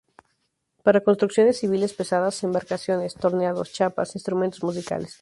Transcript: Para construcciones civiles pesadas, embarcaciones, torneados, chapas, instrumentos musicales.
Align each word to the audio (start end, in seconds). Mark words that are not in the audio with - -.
Para 0.83 1.03
construcciones 1.03 1.59
civiles 1.59 1.93
pesadas, 1.93 2.41
embarcaciones, 2.41 3.13
torneados, 3.13 3.71
chapas, 3.77 4.15
instrumentos 4.15 4.63
musicales. 4.63 5.09